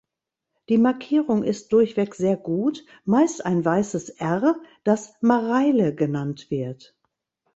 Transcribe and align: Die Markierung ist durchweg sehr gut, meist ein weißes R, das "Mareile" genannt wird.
Die 0.69 0.79
Markierung 0.79 1.43
ist 1.43 1.71
durchweg 1.73 2.15
sehr 2.15 2.35
gut, 2.35 2.83
meist 3.05 3.45
ein 3.45 3.63
weißes 3.63 4.09
R, 4.09 4.55
das 4.83 5.13
"Mareile" 5.21 5.93
genannt 5.93 6.49
wird. 6.49 6.97